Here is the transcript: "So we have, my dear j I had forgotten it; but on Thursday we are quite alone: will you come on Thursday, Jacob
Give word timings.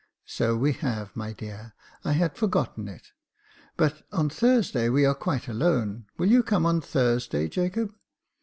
"So 0.25 0.57
we 0.57 0.73
have, 0.81 1.15
my 1.15 1.31
dear 1.31 1.75
j 2.03 2.09
I 2.09 2.13
had 2.13 2.35
forgotten 2.35 2.87
it; 2.87 3.11
but 3.77 4.01
on 4.11 4.31
Thursday 4.31 4.89
we 4.89 5.05
are 5.05 5.13
quite 5.13 5.47
alone: 5.47 6.07
will 6.17 6.25
you 6.31 6.41
come 6.41 6.65
on 6.65 6.81
Thursday, 6.81 7.47
Jacob 7.47 7.93